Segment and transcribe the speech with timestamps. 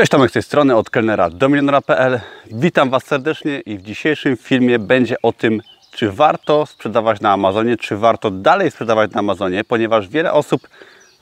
[0.00, 2.20] Cześć, Tomek z tej strony, od kelnera do milionera.pl.
[2.46, 7.76] Witam Was serdecznie i w dzisiejszym filmie będzie o tym, czy warto sprzedawać na Amazonie,
[7.76, 10.68] czy warto dalej sprzedawać na Amazonie, ponieważ wiele osób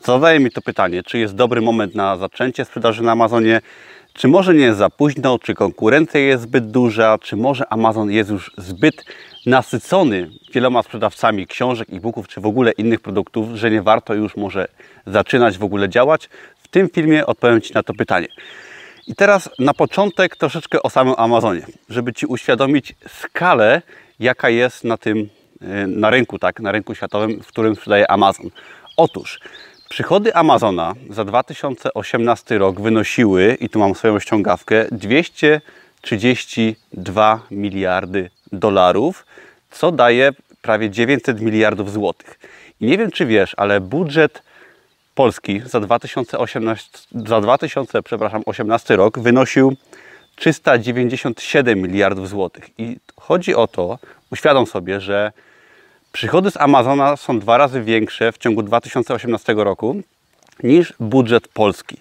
[0.04, 3.60] zadaje mi to pytanie, czy jest dobry moment na zaczęcie sprzedaży na Amazonie,
[4.12, 8.30] czy może nie jest za późno, czy konkurencja jest zbyt duża, czy może Amazon jest
[8.30, 9.04] już zbyt
[9.46, 14.68] nasycony wieloma sprzedawcami książek, e-booków, czy w ogóle innych produktów, że nie warto już może
[15.06, 16.28] zaczynać w ogóle działać.
[16.68, 18.26] W tym filmie odpowiem Ci na to pytanie.
[19.06, 23.82] I teraz na początek troszeczkę o samym Amazonie, żeby Ci uświadomić skalę,
[24.20, 25.28] jaka jest na tym,
[25.60, 28.50] e, na rynku, tak, na rynku światowym, w którym sprzedaje Amazon.
[28.96, 29.40] Otóż
[29.88, 39.26] przychody Amazona za 2018 rok wynosiły, i tu mam swoją ściągawkę, 232 miliardy dolarów,
[39.70, 42.38] co daje prawie 900 miliardów złotych.
[42.80, 44.42] I nie wiem, czy wiesz, ale budżet
[45.18, 49.76] Polski za 2018, za 2000, przepraszam, 18 rok wynosił
[50.36, 52.70] 397 miliardów złotych.
[52.78, 53.98] I chodzi o to,
[54.32, 55.32] uświadom sobie, że
[56.12, 59.96] przychody z Amazona są dwa razy większe w ciągu 2018 roku
[60.62, 61.96] niż budżet Polski.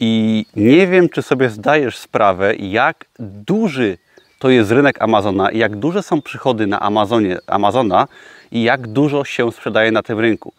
[0.00, 3.98] I nie wiem, czy sobie zdajesz sprawę, jak duży
[4.38, 8.08] to jest rynek Amazona i jak duże są przychody na Amazonie, Amazona
[8.52, 10.52] i jak dużo się sprzedaje na tym rynku.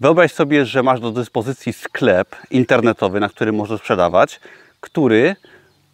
[0.00, 4.40] Wyobraź sobie, że masz do dyspozycji sklep internetowy, na którym możesz sprzedawać,
[4.80, 5.36] który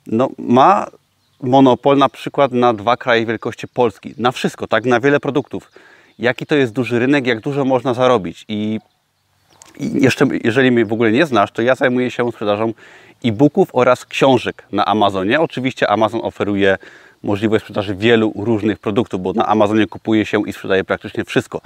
[0.07, 0.87] no, ma
[1.43, 4.15] monopol na przykład na dwa kraje wielkości Polski.
[4.19, 4.85] Na wszystko, tak?
[4.85, 5.71] Na wiele produktów.
[6.19, 8.45] Jaki to jest duży rynek, jak dużo można zarobić.
[8.49, 8.81] I,
[9.81, 12.73] i jeszcze, jeżeli mnie w ogóle nie znasz, to ja zajmuję się sprzedażą
[13.25, 15.41] e-booków oraz książek na Amazonie.
[15.41, 16.79] Oczywiście Amazon oferuje
[17.25, 21.61] możliwość sprzedaży wielu różnych produktów, bo na Amazonie kupuje się i sprzedaje praktycznie wszystko.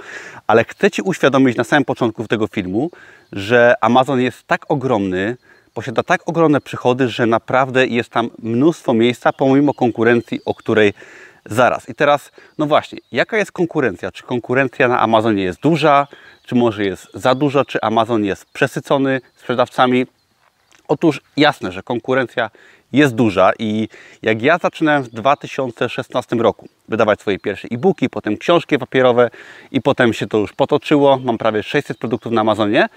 [0.47, 2.91] Ale chcę Ci uświadomić na samym początku tego filmu,
[3.31, 5.37] że Amazon jest tak ogromny,
[5.73, 10.93] posiada tak ogromne przychody, że naprawdę jest tam mnóstwo miejsca, pomimo konkurencji, o której
[11.45, 11.89] zaraz.
[11.89, 14.11] I teraz, no właśnie, jaka jest konkurencja?
[14.11, 16.07] Czy konkurencja na Amazonie jest duża,
[16.45, 20.05] czy może jest za duża, czy Amazon jest przesycony sprzedawcami?
[20.87, 22.49] Otóż jasne, że konkurencja
[22.93, 23.87] jest duża i
[24.21, 29.29] jak ja zaczynałem w 2016 roku wydawać swoje pierwsze e-booki, potem książki papierowe
[29.71, 32.89] i potem się to już potoczyło, mam prawie 600 produktów na Amazonie,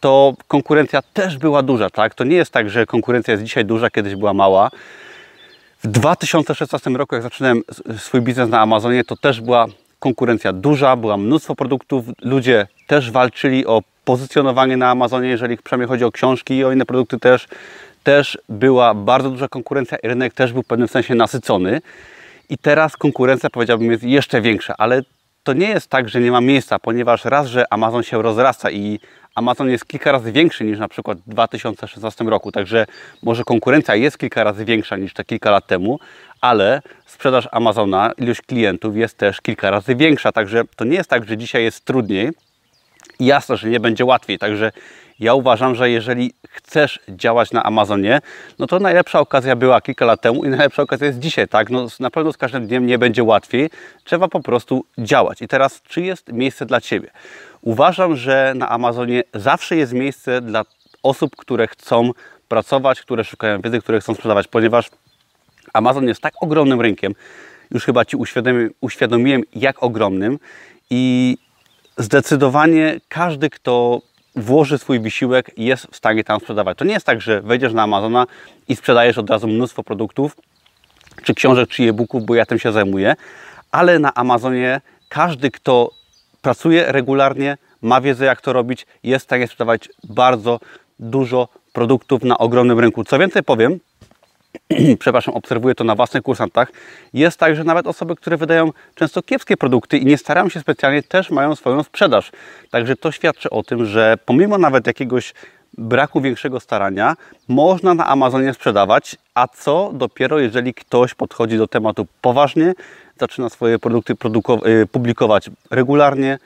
[0.00, 2.14] to konkurencja też była duża, tak?
[2.14, 4.70] To nie jest tak, że konkurencja jest dzisiaj duża, kiedyś była mała.
[5.84, 7.62] W 2016 roku, jak zaczynałem
[7.98, 9.66] swój biznes na Amazonie, to też była
[9.98, 16.04] konkurencja duża, była mnóstwo produktów, ludzie też walczyli o pozycjonowanie na Amazonie, jeżeli przynajmniej chodzi
[16.04, 17.48] o książki i o inne produkty też
[18.08, 21.80] też była bardzo duża konkurencja i rynek też był w pewnym sensie nasycony.
[22.50, 25.02] I teraz konkurencja, powiedziałbym, jest jeszcze większa, ale
[25.42, 29.00] to nie jest tak, że nie ma miejsca, ponieważ raz, że Amazon się rozrasta i
[29.34, 32.86] Amazon jest kilka razy większy niż na przykład w 2016 roku, także
[33.22, 35.98] może konkurencja jest kilka razy większa niż te kilka lat temu,
[36.40, 41.28] ale sprzedaż Amazona, ilość klientów jest też kilka razy większa, także to nie jest tak,
[41.28, 42.30] że dzisiaj jest trudniej,
[43.20, 44.38] jasne, że nie będzie łatwiej.
[44.38, 44.72] Także
[45.20, 48.20] ja uważam, że jeżeli chcesz działać na Amazonie,
[48.58, 51.70] no to najlepsza okazja była kilka lat temu i najlepsza okazja jest dzisiaj, tak?
[51.70, 53.70] No, na pewno z każdym dniem nie będzie łatwiej,
[54.04, 55.42] trzeba po prostu działać.
[55.42, 57.10] I teraz, czy jest miejsce dla Ciebie?
[57.62, 60.64] Uważam, że na Amazonie zawsze jest miejsce dla
[61.02, 62.10] osób, które chcą
[62.48, 64.90] pracować, które szukają wiedzy, które chcą sprzedawać, ponieważ
[65.72, 67.14] Amazon jest tak ogromnym rynkiem,
[67.70, 70.38] już chyba Ci uświadomiłem, uświadomiłem jak ogromnym
[70.90, 71.36] i
[71.96, 74.00] zdecydowanie każdy, kto
[74.36, 76.78] włoży swój wysiłek, jest w stanie tam sprzedawać.
[76.78, 78.26] To nie jest tak, że wejdziesz na Amazona
[78.68, 80.36] i sprzedajesz od razu mnóstwo produktów,
[81.22, 83.16] czy książek, czy e-booków, bo ja tym się zajmuję,
[83.70, 85.90] ale na Amazonie każdy, kto
[86.42, 90.60] pracuje regularnie, ma wiedzę, jak to robić, jest w stanie sprzedawać bardzo
[90.98, 93.04] dużo produktów na ogromnym rynku.
[93.04, 93.80] Co więcej powiem,
[94.98, 96.72] przepraszam, obserwuję to na własnych kursantach,
[97.14, 101.02] jest tak, że nawet osoby, które wydają często kiepskie produkty i nie starają się specjalnie,
[101.02, 102.32] też mają swoją sprzedaż.
[102.70, 105.34] Także to świadczy o tym, że pomimo nawet jakiegoś
[105.78, 107.16] braku większego starania,
[107.48, 112.72] można na Amazonie sprzedawać, a co dopiero jeżeli ktoś podchodzi do tematu poważnie,
[113.20, 114.12] zaczyna swoje produkty
[114.66, 116.38] y, publikować regularnie,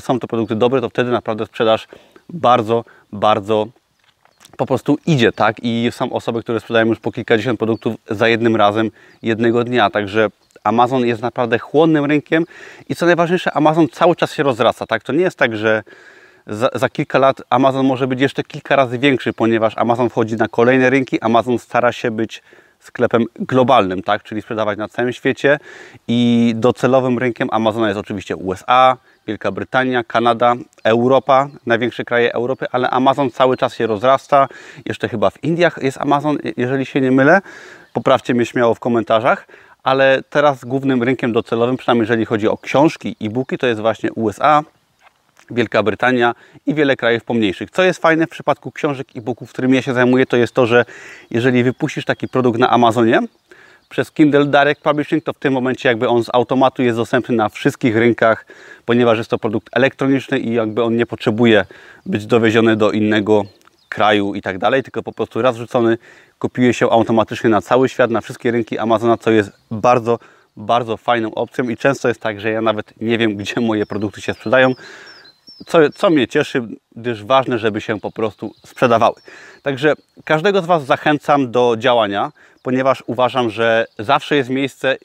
[0.00, 1.88] są to produkty dobre, to wtedy naprawdę sprzedaż
[2.28, 3.66] bardzo, bardzo
[4.56, 5.56] po prostu idzie, tak?
[5.62, 8.90] I są osoby, które sprzedają już po kilkadziesiąt produktów za jednym razem,
[9.22, 9.90] jednego dnia.
[9.90, 10.28] Także
[10.64, 12.44] Amazon jest naprawdę chłonnym rynkiem
[12.88, 15.02] i co najważniejsze, Amazon cały czas się rozrasta, tak?
[15.02, 15.82] To nie jest tak, że
[16.46, 20.48] za, za, kilka lat Amazon może być jeszcze kilka razy większy, ponieważ Amazon wchodzi na
[20.48, 22.42] kolejne rynki, Amazon stara się być
[22.80, 24.22] sklepem globalnym, tak?
[24.22, 25.58] czyli sprzedawać na całym świecie
[26.08, 28.96] i docelowym rynkiem Amazona jest oczywiście USA,
[29.30, 30.54] Wielka Brytania, Kanada,
[30.84, 34.48] Europa, największe kraje Europy, ale Amazon cały czas się rozrasta.
[34.86, 37.40] Jeszcze chyba w Indiach jest Amazon, jeżeli się nie mylę.
[37.92, 39.46] Poprawcie mnie śmiało w komentarzach.
[39.82, 44.62] Ale teraz głównym rynkiem docelowym, przynajmniej jeżeli chodzi o książki, e-booki, to jest właśnie USA,
[45.50, 46.34] Wielka Brytania
[46.66, 47.70] i wiele krajów pomniejszych.
[47.70, 50.66] Co jest fajne w przypadku książek i e-booków, którymi ja się zajmuję, to jest to,
[50.66, 50.84] że
[51.30, 53.20] jeżeli wypuścisz taki produkt na Amazonie
[53.90, 57.48] przez Kindle Direct Publishing, to w tym momencie jakby on z automatu jest dostępny na
[57.48, 58.46] wszystkich rynkach,
[58.84, 61.64] ponieważ jest to produkt elektroniczny i jakby on nie potrzebuje
[62.06, 63.44] być dowieziony do innego
[63.88, 65.98] kraju i tak dalej, tylko po prostu raz wrzucony
[66.38, 70.18] kopiuje się automatycznie na cały świat, na wszystkie rynki Amazona, co jest bardzo,
[70.56, 74.20] bardzo fajną opcją i często jest tak, że ja nawet nie wiem, gdzie moje produkty
[74.20, 74.74] się sprzedają,
[75.66, 76.62] co, co mnie cieszy,
[76.96, 79.14] gdyż ważne, żeby się po prostu sprzedawały.
[79.62, 79.92] Także
[80.24, 84.96] każdego z Was zachęcam do działania, ponieważ uważam, że zawsze jest miejsce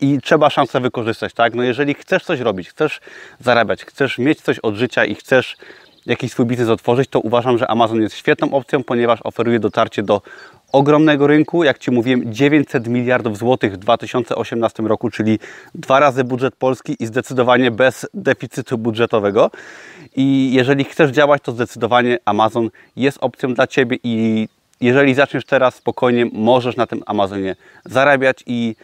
[0.00, 1.54] i trzeba szansę wykorzystać, tak?
[1.54, 3.00] No jeżeli chcesz coś robić, chcesz
[3.40, 5.56] zarabiać, chcesz mieć coś od życia i chcesz
[6.06, 10.22] jakiś swój biznes otworzyć, to uważam, że Amazon jest świetną opcją, ponieważ oferuje dotarcie do
[10.72, 15.38] ogromnego rynku, jak Ci mówiłem, 900 miliardów złotych w 2018 roku, czyli
[15.74, 19.50] dwa razy budżet polski i zdecydowanie bez deficytu budżetowego.
[20.16, 24.48] I jeżeli chcesz działać, to zdecydowanie Amazon jest opcją dla Ciebie i
[24.80, 28.76] jeżeli zaczniesz teraz spokojnie, możesz na tym Amazonie zarabiać i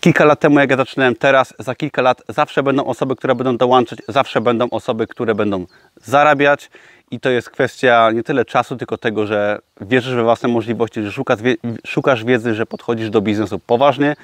[0.00, 3.56] kilka lat temu, jak ja zaczynałem teraz, za kilka lat zawsze będą osoby, które będą
[3.56, 5.66] dołączać, zawsze będą osoby, które będą
[6.04, 6.70] zarabiać
[7.10, 11.12] i to jest kwestia nie tyle czasu, tylko tego, że wierzysz we własne możliwości, że
[11.12, 11.38] szukasz,
[11.86, 14.16] szukasz wiedzy, że podchodzisz do biznesu poważnie,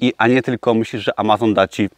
[0.00, 1.90] i, a nie tylko myślisz, że Amazon da Ci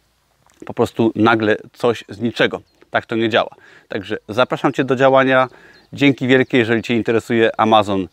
[0.65, 2.61] po prostu nagle coś z niczego.
[2.91, 3.49] Tak to nie działa.
[3.87, 5.47] Także zapraszam Cię do działania.
[5.93, 8.07] Dzięki wielkie, jeżeli Cię interesuje Amazon.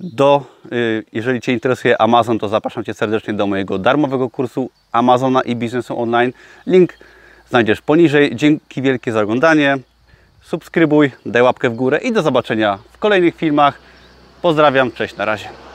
[0.00, 5.42] Do, y, jeżeli Cię interesuje Amazon, to zapraszam Cię serdecznie do mojego darmowego kursu Amazona
[5.42, 6.32] i biznesu online.
[6.66, 6.98] Link
[7.50, 8.36] znajdziesz poniżej.
[8.36, 9.78] Dzięki wielkie za oglądanie
[10.42, 13.78] subskrybuj, daj łapkę w górę i do zobaczenia w kolejnych filmach.
[14.42, 15.65] Pozdrawiam, cześć, na razie.